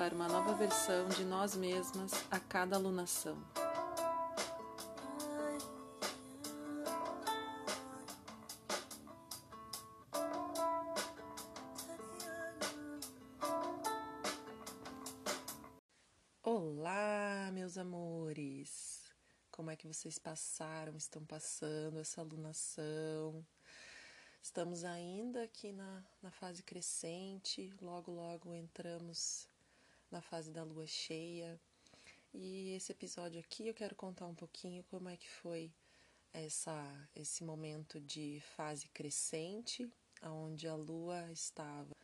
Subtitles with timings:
[0.00, 3.36] para uma nova versão de nós mesmas a cada alunação.
[16.42, 19.02] Olá, meus amores!
[19.50, 23.46] Como é que vocês passaram, estão passando essa alunação?
[24.42, 29.46] Estamos ainda aqui na, na fase crescente, logo, logo entramos
[30.10, 31.60] na fase da lua cheia.
[32.32, 35.72] E esse episódio aqui eu quero contar um pouquinho como é que foi
[36.32, 39.90] essa esse momento de fase crescente,
[40.22, 41.94] onde a lua estava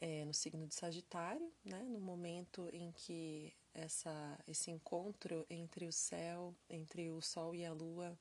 [0.00, 5.92] é, no signo de Sagitário, né, no momento em que essa, esse encontro entre o
[5.92, 8.16] céu, entre o Sol e a Lua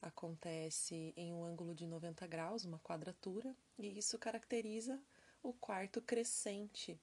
[0.00, 5.00] acontece em um ângulo de 90 graus, uma quadratura, e isso caracteriza
[5.42, 6.98] o quarto crescente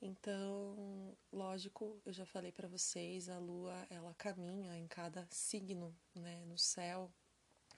[0.00, 6.44] então, lógico, eu já falei para vocês, a lua ela caminha em cada signo, né,
[6.46, 7.12] no céu,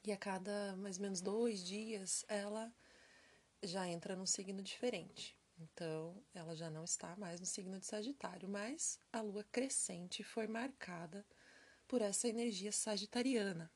[0.05, 2.73] e a cada mais ou menos dois dias ela
[3.63, 5.37] já entra num signo diferente.
[5.59, 10.47] Então, ela já não está mais no signo de Sagitário, mas a lua crescente foi
[10.47, 11.25] marcada
[11.89, 13.71] por essa energia sagitariana.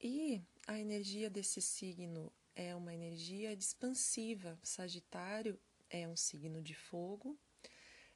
[0.00, 4.58] E a energia desse signo é uma energia expansiva.
[4.62, 5.60] Sagitário
[5.90, 7.38] é um signo de fogo,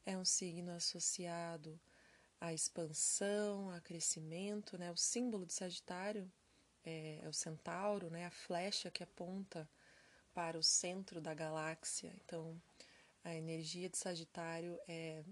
[0.07, 1.81] é um signo associado
[2.41, 4.91] à expansão, a crescimento, né?
[4.91, 6.31] O símbolo de Sagitário
[6.85, 8.27] é, é o centauro, né?
[8.27, 9.69] A flecha que aponta
[10.33, 12.15] para o centro da galáxia.
[12.25, 12.61] Então,
[13.23, 15.25] a energia de Sagitário é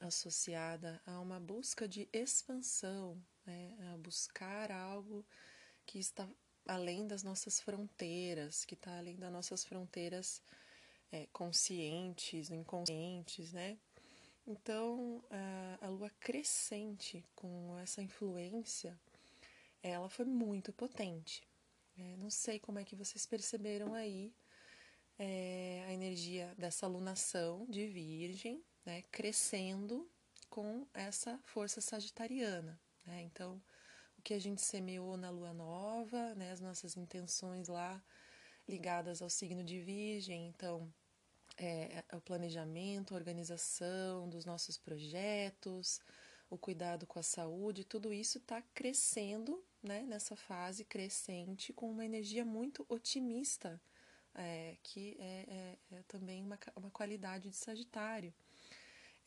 [0.00, 3.76] associada a uma busca de expansão, né?
[3.92, 5.26] a buscar algo
[5.84, 6.28] que está
[6.66, 10.42] além das nossas fronteiras, que está além das nossas fronteiras
[11.12, 13.78] é, conscientes, inconscientes, né?
[14.46, 18.98] Então, a, a lua crescente com essa influência,
[19.82, 21.46] ela foi muito potente.
[21.98, 24.32] É, não sei como é que vocês perceberam aí
[25.18, 30.08] é, a energia dessa alunação de Virgem, né, crescendo
[30.48, 32.80] com essa força sagitariana.
[33.04, 33.22] Né?
[33.22, 33.60] Então,
[34.16, 38.02] o que a gente semeou na lua nova, né, as nossas intenções lá
[38.68, 40.92] ligadas ao signo de Virgem, então
[41.56, 46.00] é, é, o planejamento, a organização dos nossos projetos,
[46.50, 52.04] o cuidado com a saúde, tudo isso está crescendo né, nessa fase crescente com uma
[52.04, 53.80] energia muito otimista,
[54.34, 58.32] é, que é, é, é, também uma, uma qualidade de Sagitário.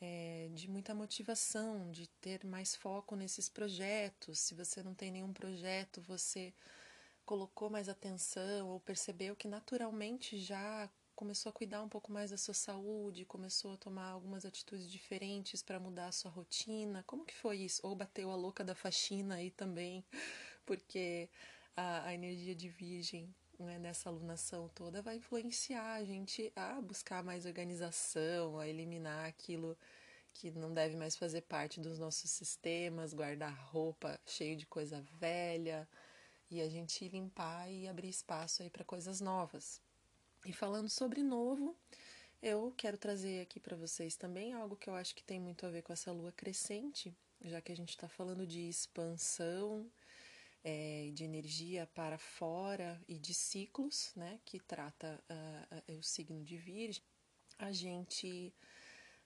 [0.03, 4.39] É, de muita motivação, de ter mais foco nesses projetos.
[4.39, 6.51] Se você não tem nenhum projeto, você
[7.31, 12.35] colocou mais atenção ou percebeu que naturalmente já começou a cuidar um pouco mais da
[12.35, 17.05] sua saúde, começou a tomar algumas atitudes diferentes para mudar a sua rotina.
[17.07, 17.87] Como que foi isso?
[17.87, 20.03] Ou bateu a louca da faxina aí também,
[20.65, 21.29] porque
[21.73, 27.23] a, a energia de virgem né, nessa alunação toda vai influenciar a gente a buscar
[27.23, 29.77] mais organização, a eliminar aquilo
[30.33, 35.87] que não deve mais fazer parte dos nossos sistemas, guardar roupa cheio de coisa velha
[36.51, 39.81] e a gente limpar e abrir espaço aí para coisas novas.
[40.45, 41.75] E falando sobre novo,
[42.41, 45.69] eu quero trazer aqui para vocês também algo que eu acho que tem muito a
[45.69, 49.89] ver com essa lua crescente, já que a gente está falando de expansão,
[50.63, 55.23] é, de energia para fora e de ciclos, né, que trata
[55.87, 57.03] uh, o signo de Virgem,
[57.57, 58.53] a gente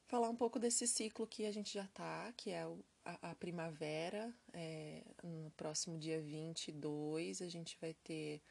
[0.07, 3.35] falar um pouco desse ciclo que a gente já está, que é o, a, a,
[3.35, 8.41] primavera, é, no próximo dia 22, a gente vai ter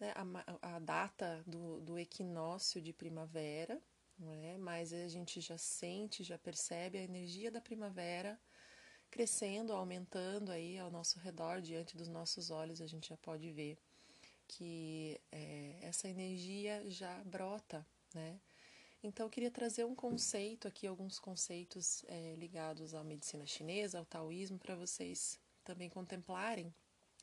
[0.00, 3.80] né, a, a, data do, do equinócio de primavera,
[4.20, 4.58] é?
[4.58, 8.38] mas a gente já sente, já percebe a energia da primavera
[9.10, 13.78] crescendo, aumentando aí ao nosso redor, diante dos nossos olhos, a gente já pode ver
[14.48, 18.40] que é, essa energia já brota, né?
[19.06, 24.06] Então, eu queria trazer um conceito aqui, alguns conceitos é, ligados à medicina chinesa, ao
[24.06, 26.74] taoísmo, para vocês também contemplarem,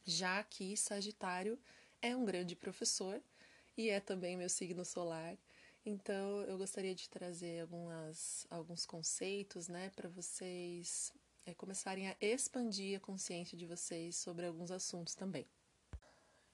[0.05, 1.57] já que Sagitário
[1.99, 3.19] é um grande professor
[3.75, 5.35] e é também meu signo solar.
[5.83, 11.11] Então, eu gostaria de trazer algumas, alguns conceitos, né, para vocês
[11.47, 15.47] é, começarem a expandir a consciência de vocês sobre alguns assuntos também.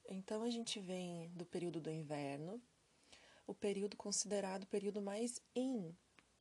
[0.08, 2.58] Então, a gente vem do período do inverno,
[3.48, 5.96] o período considerado o período mais in.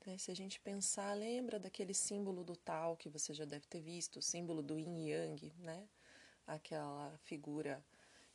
[0.06, 0.18] Né?
[0.18, 4.20] Se a gente pensar, lembra daquele símbolo do tal que você já deve ter visto,
[4.20, 5.88] o símbolo do yin yang, né?
[6.46, 7.84] Aquela figura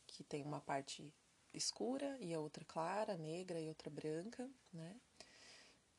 [0.07, 1.13] que tem uma parte
[1.53, 4.99] escura e a outra clara, negra e outra branca, né?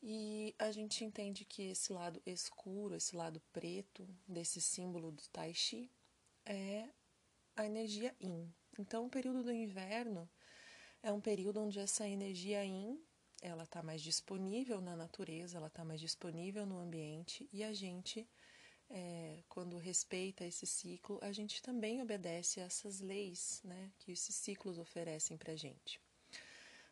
[0.02, 5.54] E a gente entende que esse lado escuro, esse lado preto desse símbolo do Tai
[5.54, 5.90] Chi
[6.44, 6.88] é
[7.56, 8.52] a energia Yin.
[8.78, 10.28] Então, o período do inverno
[11.04, 12.98] é um período onde essa energia Yin
[13.42, 18.26] ela está mais disponível na natureza, ela está mais disponível no ambiente e a gente
[18.88, 24.34] é, quando respeita esse ciclo, a gente também obedece a essas leis né, que esses
[24.34, 26.00] ciclos oferecem para a gente.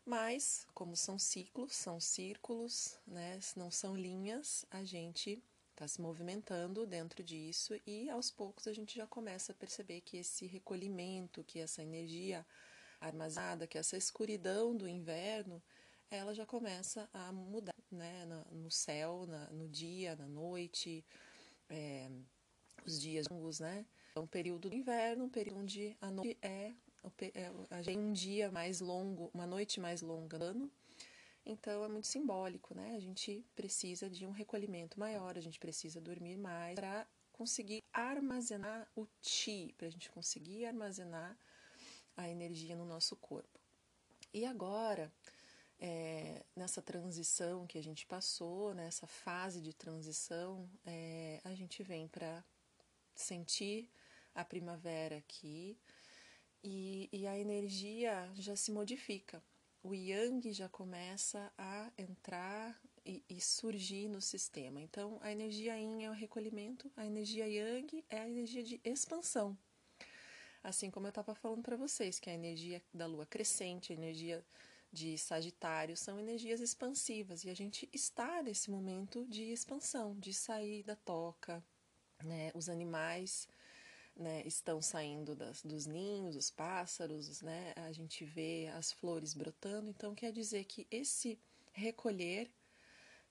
[0.04, 6.86] Mas, como são ciclos, são círculos, né, não são linhas, a gente está se movimentando
[6.86, 11.60] dentro disso e aos poucos a gente já começa a perceber que esse recolhimento, que
[11.60, 12.44] essa energia
[13.06, 15.62] armazenada, que essa escuridão do inverno,
[16.10, 21.04] ela já começa a mudar né, no céu, no dia, na noite,
[21.68, 22.10] é,
[22.86, 23.86] os dias longos, né?
[24.14, 26.72] É um período do inverno, um período onde a noite é,
[27.32, 30.70] é um dia mais longo, uma noite mais longa no ano.
[31.44, 32.94] Então é muito simbólico, né?
[32.94, 38.88] A gente precisa de um recolhimento maior, a gente precisa dormir mais para conseguir armazenar
[38.94, 41.36] o chi, para a gente conseguir armazenar
[42.16, 43.60] a energia no nosso corpo.
[44.32, 45.12] E agora,
[45.78, 52.08] é, nessa transição que a gente passou, nessa fase de transição, é, a gente vem
[52.08, 52.44] para
[53.14, 53.90] sentir
[54.34, 55.76] a primavera aqui
[56.62, 59.42] e, e, a energia já se modifica.
[59.82, 64.80] O yang já começa a entrar e, e, surgir no sistema.
[64.80, 69.58] Então, a energia yin é o recolhimento, a energia yang é a energia de expansão.
[70.62, 74.44] Assim como eu estava falando para vocês, que a energia da lua crescente, a energia
[74.92, 80.82] de Sagitário são energias expansivas e a gente está nesse momento de expansão, de sair
[80.82, 81.64] da toca,
[82.22, 82.52] né?
[82.54, 83.48] Os animais
[84.14, 87.72] né, estão saindo das, dos ninhos, os pássaros, né?
[87.76, 91.40] A gente vê as flores brotando, então quer dizer que esse
[91.72, 92.50] recolher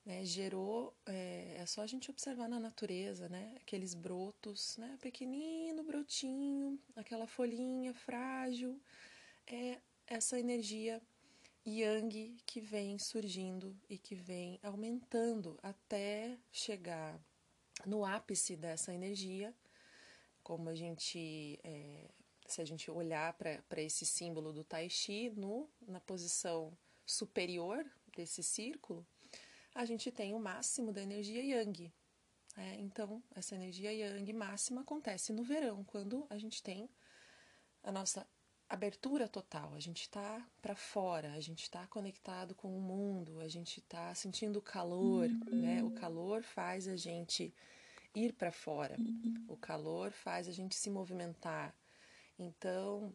[0.04, 5.84] né, gerou, é, é, só a gente observar na natureza, né, aqueles brotos, né, pequenino
[5.84, 8.80] brotinho, aquela folhinha frágil,
[9.46, 11.00] é essa energia
[11.64, 17.20] yang que vem surgindo e que vem aumentando até chegar
[17.86, 19.54] no ápice dessa energia,
[20.42, 22.10] como a gente, é,
[22.46, 26.76] se a gente olhar para esse símbolo do Tai Chi no, na posição
[27.06, 29.06] superior desse círculo,
[29.74, 31.92] a gente tem o máximo da energia yang.
[32.56, 36.88] É, então, essa energia yang máxima acontece no verão, quando a gente tem
[37.82, 38.26] a nossa
[38.68, 43.48] abertura total, a gente está para fora, a gente está conectado com o mundo, a
[43.48, 45.82] gente está sentindo o calor, né?
[45.82, 47.54] O calor faz a gente
[48.14, 48.96] ir para fora,
[49.48, 51.74] o calor faz a gente se movimentar.
[52.38, 53.14] Então,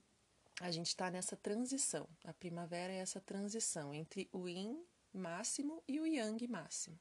[0.62, 2.08] a gente está nessa transição.
[2.24, 4.84] A primavera é essa transição entre o yin
[5.18, 7.00] máximo e o yang máximo.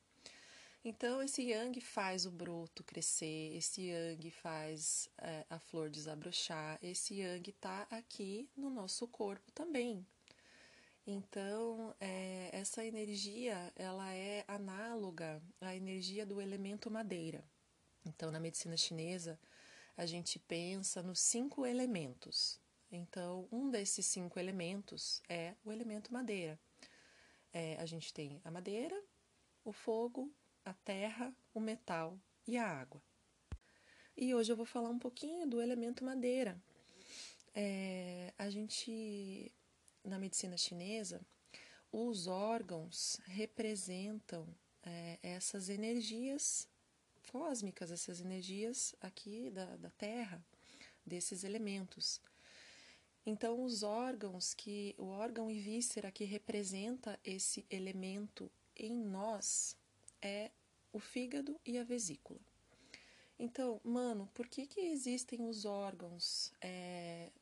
[0.85, 7.15] Então, esse yang faz o broto crescer, esse yang faz é, a flor desabrochar, esse
[7.15, 10.07] yang está aqui no nosso corpo também.
[11.05, 17.45] Então, é, essa energia, ela é análoga à energia do elemento madeira.
[18.05, 19.39] Então, na medicina chinesa,
[19.97, 22.61] a gente pensa nos cinco elementos.
[22.91, 26.59] Então, um desses cinco elementos é o elemento madeira.
[27.59, 29.03] É, a gente tem a madeira,
[29.65, 30.31] o fogo,
[30.63, 33.03] a terra, o metal e a água.
[34.15, 36.63] E hoje eu vou falar um pouquinho do elemento madeira.
[37.55, 39.51] É, a gente,
[40.05, 41.19] na medicina chinesa,
[41.91, 44.47] os órgãos representam
[44.83, 46.69] é, essas energias
[47.33, 50.45] cósmicas, essas energias aqui da, da Terra,
[51.07, 52.21] desses elementos.
[53.29, 59.77] Então, os órgãos que o órgão e víscera que representa esse elemento em nós
[60.23, 60.53] é
[60.93, 62.39] o fígado e a vesícula.
[63.37, 66.53] Então, mano, por que, que existem os órgãos?
[66.61, 67.33] É,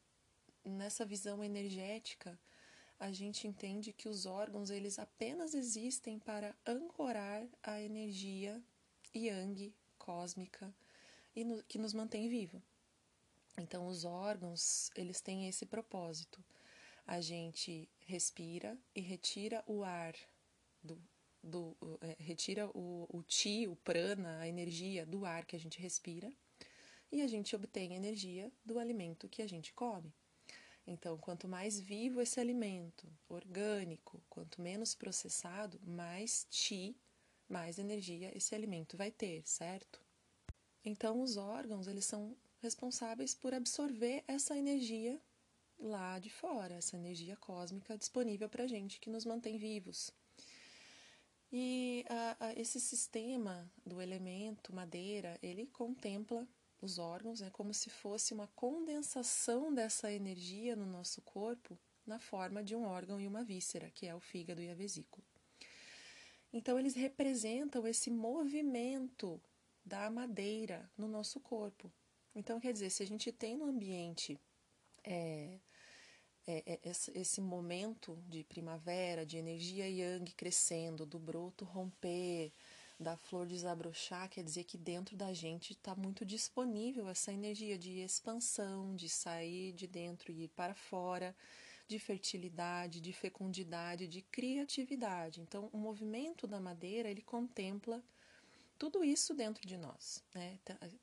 [0.64, 2.38] nessa visão energética,
[2.98, 8.62] a gente entende que os órgãos eles apenas existem para ancorar a energia
[9.14, 10.74] yang cósmica
[11.36, 12.62] e no, que nos mantém vivo.
[13.56, 16.44] Então, os órgãos eles têm esse propósito.
[17.06, 20.14] A gente respira e retira o ar
[20.82, 21.00] do,
[21.42, 23.24] do é, retira o, o
[23.70, 26.32] o prana, a energia do ar que a gente respira,
[27.12, 30.12] e a gente obtém energia do alimento que a gente come.
[30.86, 36.96] Então, quanto mais vivo esse alimento, orgânico, quanto menos processado, mais ti,
[37.48, 40.00] mais energia esse alimento vai ter, certo?
[40.84, 45.20] Então, os órgãos, eles são responsáveis por absorver essa energia
[45.78, 50.10] lá de fora, essa energia cósmica disponível para a gente que nos mantém vivos.
[51.52, 56.48] E a, a, esse sistema do elemento madeira, ele contempla
[56.80, 62.62] os órgãos né, como se fosse uma condensação dessa energia no nosso corpo na forma
[62.62, 65.24] de um órgão e uma víscera, que é o fígado e a vesícula.
[66.52, 69.40] Então, eles representam esse movimento
[69.84, 71.92] da madeira no nosso corpo.
[72.34, 74.38] Então, quer dizer, se a gente tem no ambiente
[75.04, 75.58] é,
[76.46, 76.80] é, é,
[77.14, 82.52] esse momento de primavera, de energia yang crescendo, do broto romper,
[82.98, 88.00] da flor desabrochar, quer dizer que dentro da gente está muito disponível essa energia de
[88.00, 91.34] expansão, de sair de dentro e ir para fora,
[91.86, 95.40] de fertilidade, de fecundidade, de criatividade.
[95.40, 98.02] Então, o movimento da madeira ele contempla
[98.84, 100.58] tudo isso dentro de nós, né?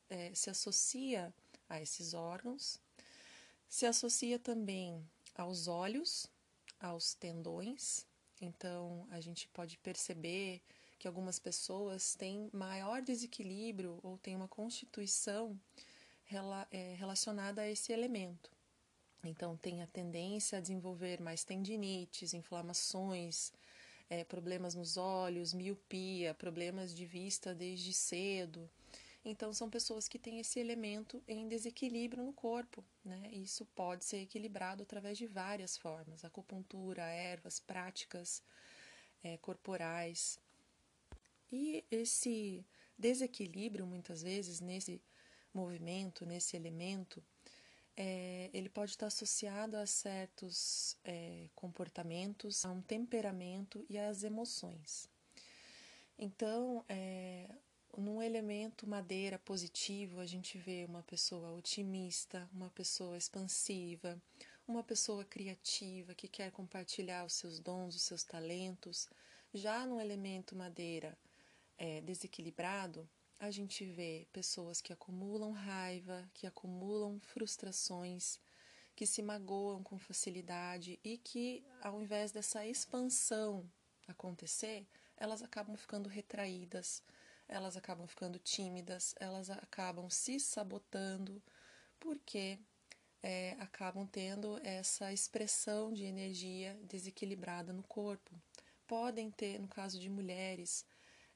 [0.08, 1.34] É, se associa
[1.68, 2.80] a esses órgãos,
[3.68, 6.28] se associa também aos olhos,
[6.80, 8.06] aos tendões.
[8.40, 10.62] Então, a gente pode perceber
[11.00, 15.60] que algumas pessoas têm maior desequilíbrio ou têm uma constituição
[16.70, 18.52] é, relacionada a esse elemento.
[19.24, 23.52] Então, tem a tendência a desenvolver mais tendinites, inflamações,
[24.12, 28.70] é, problemas nos olhos, miopia, problemas de vista desde cedo.
[29.24, 33.30] Então, são pessoas que têm esse elemento em desequilíbrio no corpo, né?
[33.32, 38.44] Isso pode ser equilibrado através de várias formas: acupuntura, ervas, práticas
[39.24, 40.38] é, corporais.
[41.50, 42.66] E esse
[42.98, 45.02] desequilíbrio, muitas vezes, nesse
[45.54, 47.24] movimento, nesse elemento,
[47.96, 55.10] é, ele pode estar associado a certos é, comportamentos, a um temperamento e às emoções.
[56.18, 57.50] Então, é,
[57.98, 64.22] num elemento madeira positivo, a gente vê uma pessoa otimista, uma pessoa expansiva,
[64.68, 69.10] uma pessoa criativa que quer compartilhar os seus dons, os seus talentos.
[69.54, 71.18] Já no elemento madeira
[71.78, 73.10] é, desequilibrado,
[73.42, 78.40] a gente vê pessoas que acumulam raiva, que acumulam frustrações,
[78.96, 83.68] que se magoam com facilidade e que, ao invés dessa expansão
[84.08, 84.86] acontecer,
[85.18, 87.02] elas acabam ficando retraídas,
[87.48, 91.42] elas acabam ficando tímidas, elas acabam se sabotando,
[92.00, 92.60] porque
[93.24, 98.40] é, acabam tendo essa expressão de energia desequilibrada no corpo.
[98.86, 100.86] Podem ter, no caso de mulheres,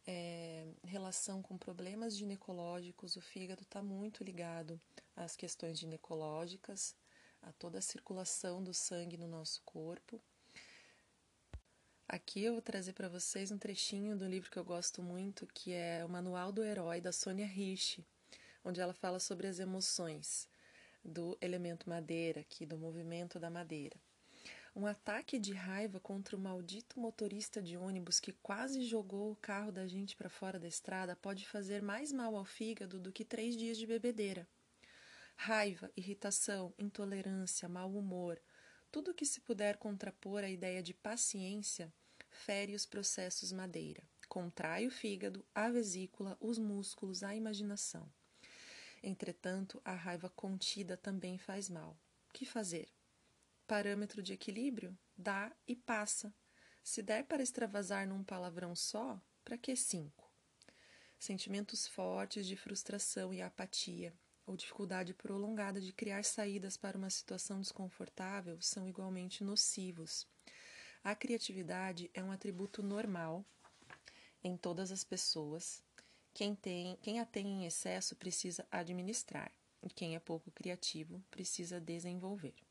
[0.08, 4.80] é, relação com problemas ginecológicos, o fígado está muito ligado
[5.16, 6.96] às questões ginecológicas,
[7.42, 10.22] a toda a circulação do sangue no nosso corpo.
[12.08, 15.74] Aqui eu vou trazer para vocês um trechinho do livro que eu gosto muito, que
[15.74, 18.06] é o Manual do Herói, da Sônia Rich,
[18.64, 20.48] onde ela fala sobre as emoções
[21.04, 24.05] do elemento madeira, aqui do movimento da madeira.
[24.76, 29.72] Um ataque de raiva contra o maldito motorista de ônibus que quase jogou o carro
[29.72, 33.56] da gente para fora da estrada pode fazer mais mal ao fígado do que três
[33.56, 34.46] dias de bebedeira.
[35.38, 38.38] Raiva, irritação, intolerância, mau humor,
[38.92, 41.94] tudo que se puder contrapor à ideia de paciência
[42.30, 48.12] fere os processos madeira, contrai o fígado, a vesícula, os músculos, a imaginação.
[49.02, 51.98] Entretanto, a raiva contida também faz mal.
[52.34, 52.95] Que fazer?
[53.68, 54.96] Parâmetro de equilíbrio?
[55.18, 56.32] Dá e passa.
[56.84, 60.32] Se der para extravasar num palavrão só, para que cinco?
[61.18, 64.14] Sentimentos fortes de frustração e apatia,
[64.46, 70.28] ou dificuldade prolongada de criar saídas para uma situação desconfortável são igualmente nocivos.
[71.04, 73.44] A criatividade é um atributo normal
[74.44, 75.84] em todas as pessoas.
[76.36, 81.80] Quem, tem, quem a tem em excesso precisa administrar, e quem é pouco criativo precisa
[81.82, 82.65] desenvolver.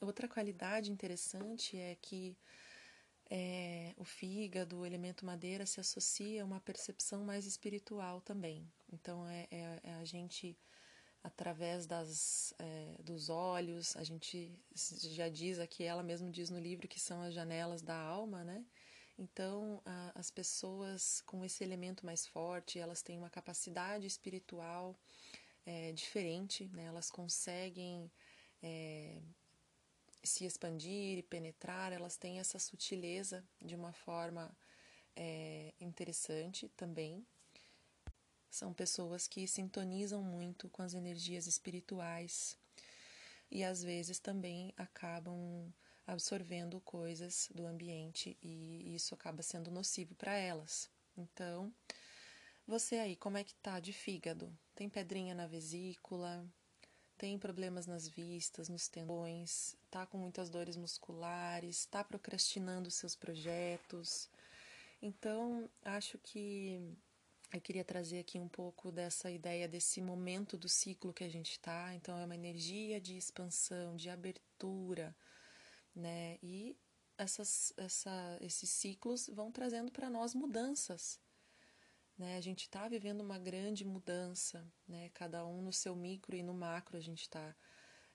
[0.00, 2.36] Outra qualidade interessante é que
[3.30, 8.70] é, o fígado, o elemento madeira, se associa a uma percepção mais espiritual também.
[8.92, 10.56] Então, é, é, é a gente,
[11.22, 16.86] através das, é, dos olhos, a gente já diz aqui, ela mesma diz no livro
[16.86, 18.64] que são as janelas da alma, né?
[19.16, 24.98] Então, a, as pessoas com esse elemento mais forte, elas têm uma capacidade espiritual
[25.64, 26.84] é, diferente, né?
[26.84, 28.10] Elas conseguem
[28.62, 29.22] é,
[30.24, 34.56] se expandir e penetrar, elas têm essa sutileza de uma forma
[35.16, 37.24] é interessante também.
[38.50, 42.56] São pessoas que sintonizam muito com as energias espirituais
[43.50, 45.72] e às vezes também acabam
[46.06, 50.90] absorvendo coisas do ambiente e isso acaba sendo nocivo para elas.
[51.16, 51.72] Então,
[52.66, 54.56] você aí, como é que tá de fígado?
[54.74, 56.46] Tem pedrinha na vesícula?
[57.16, 59.76] Tem problemas nas vistas, nos tendões?
[59.90, 61.86] Tá com muitas dores musculares?
[61.86, 64.28] Tá procrastinando seus projetos?
[65.00, 66.80] Então, acho que
[67.52, 71.52] eu queria trazer aqui um pouco dessa ideia desse momento do ciclo que a gente
[71.52, 71.94] está.
[71.94, 75.14] Então, é uma energia de expansão, de abertura,
[75.94, 76.38] né?
[76.42, 76.76] E
[77.16, 81.20] essas, essa, esses ciclos vão trazendo para nós mudanças.
[82.16, 82.36] Né?
[82.36, 85.10] A gente está vivendo uma grande mudança, né?
[85.14, 87.54] cada um no seu micro e no macro a gente está.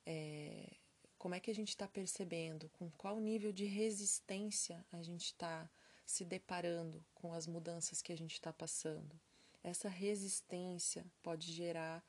[0.06, 0.78] É,
[1.18, 2.70] como é que a gente está percebendo?
[2.70, 5.70] Com qual nível de resistência a gente está
[6.06, 9.20] se deparando com as mudanças que a gente está passando?
[9.62, 12.02] Essa resistência pode gerar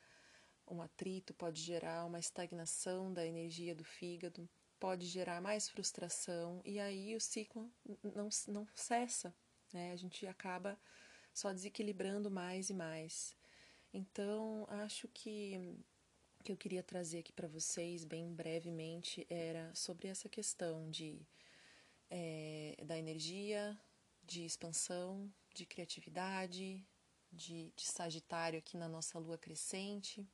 [0.69, 6.79] um atrito, pode gerar uma estagnação da energia do fígado, pode gerar mais frustração e
[6.79, 7.69] aí o ciclo
[8.15, 9.35] não, não cessa,
[9.73, 9.93] né?
[9.93, 10.79] A gente acaba
[11.33, 13.35] só desequilibrando mais e mais.
[13.93, 15.79] Então, acho que
[16.43, 21.21] que eu queria trazer aqui para vocês bem brevemente era sobre essa questão de
[22.11, 23.79] é, da energia,
[24.25, 26.85] de expansão, de criatividade,
[27.31, 30.27] de, de Sagitário aqui na nossa lua crescente,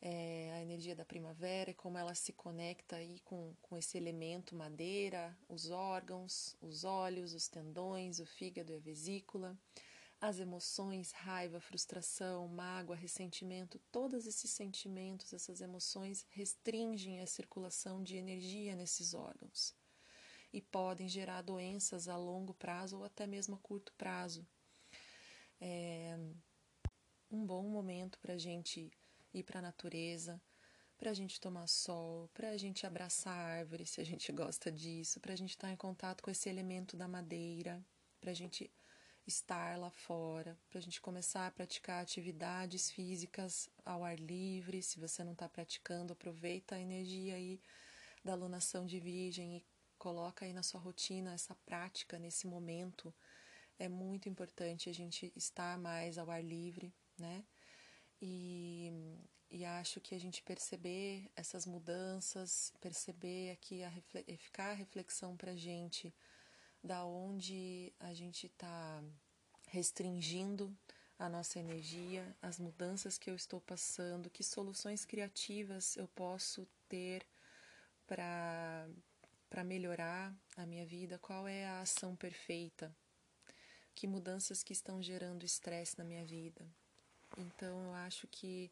[0.00, 5.36] é, a energia da primavera, como ela se conecta aí com, com esse elemento madeira,
[5.48, 9.58] os órgãos, os olhos, os tendões, o fígado e a vesícula
[10.26, 18.16] as emoções, raiva, frustração, mágoa, ressentimento, todos esses sentimentos, essas emoções restringem a circulação de
[18.16, 19.74] energia nesses órgãos
[20.50, 24.46] e podem gerar doenças a longo prazo ou até mesmo a curto prazo.
[25.60, 26.16] É
[27.30, 28.90] um bom momento para a gente
[29.34, 30.40] ir para a natureza,
[30.96, 34.72] para a gente tomar sol, para a gente abraçar a árvore, se a gente gosta
[34.72, 37.84] disso, para a gente estar tá em contato com esse elemento da madeira,
[38.22, 38.72] para a gente
[39.26, 44.82] estar lá fora, para a gente começar a praticar atividades físicas ao ar livre.
[44.82, 47.60] Se você não está praticando, aproveita a energia aí
[48.22, 49.64] da alunação de virgem e
[49.98, 53.14] coloca aí na sua rotina essa prática nesse momento.
[53.78, 57.44] É muito importante a gente estar mais ao ar livre, né?
[58.20, 58.92] E,
[59.50, 63.90] e acho que a gente perceber essas mudanças, perceber aqui, a,
[64.36, 66.14] ficar a reflexão para a gente
[66.84, 69.02] da onde a gente está
[69.68, 70.76] restringindo
[71.18, 77.26] a nossa energia, as mudanças que eu estou passando, que soluções criativas eu posso ter
[78.06, 78.86] para
[79.48, 82.92] para melhorar a minha vida, qual é a ação perfeita,
[83.94, 86.66] que mudanças que estão gerando estresse na minha vida.
[87.38, 88.68] Então eu acho que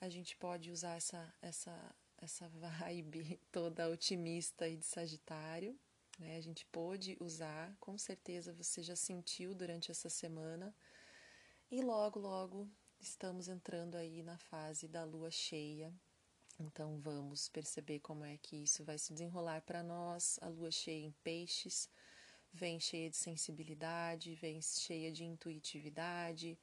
[0.00, 2.48] a gente pode usar essa essa essa
[2.80, 5.78] vibe toda otimista e de Sagitário
[6.18, 6.36] né?
[6.36, 10.74] A gente pôde usar, com certeza você já sentiu durante essa semana.
[11.70, 12.68] E logo, logo
[13.00, 15.92] estamos entrando aí na fase da lua cheia.
[16.58, 20.38] Então vamos perceber como é que isso vai se desenrolar para nós.
[20.40, 21.88] A lua cheia em peixes
[22.52, 26.56] vem cheia de sensibilidade, vem cheia de intuitividade,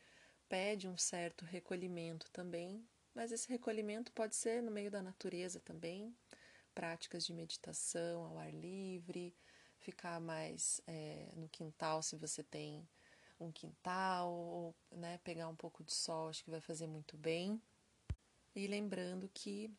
[0.48, 6.16] pede um certo recolhimento também, mas esse recolhimento pode ser no meio da natureza também,
[6.74, 9.34] práticas de meditação ao ar livre,
[9.80, 12.88] ficar mais é, no quintal se você tem
[13.40, 17.60] um quintal, ou né, pegar um pouco de sol, acho que vai fazer muito bem.
[18.56, 19.72] E lembrando que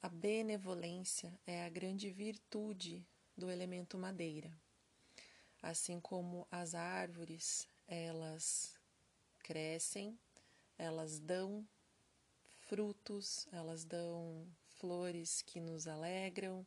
[0.00, 3.04] a benevolência é a grande virtude
[3.36, 4.52] do elemento madeira.
[5.62, 8.74] Assim como as árvores, elas
[9.40, 10.18] crescem,
[10.78, 11.66] elas dão
[12.60, 14.46] frutos, elas dão
[14.82, 16.66] flores que nos alegram,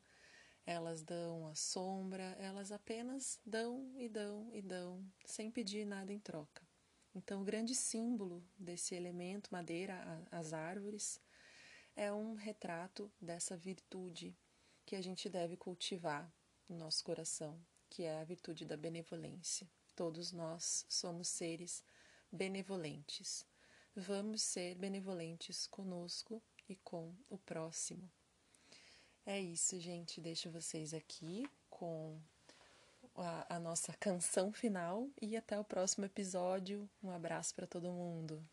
[0.65, 6.19] elas dão a sombra, elas apenas dão e dão e dão, sem pedir nada em
[6.19, 6.65] troca.
[7.13, 11.19] Então, o grande símbolo desse elemento madeira, as árvores,
[11.93, 14.33] é um retrato dessa virtude
[14.85, 16.33] que a gente deve cultivar
[16.69, 19.69] no nosso coração, que é a virtude da benevolência.
[19.93, 21.83] Todos nós somos seres
[22.31, 23.45] benevolentes.
[23.93, 28.09] Vamos ser benevolentes conosco e com o próximo.
[29.25, 30.21] É isso, gente.
[30.21, 32.19] Deixo vocês aqui com
[33.15, 36.89] a, a nossa canção final e até o próximo episódio.
[37.03, 38.43] Um abraço para todo mundo.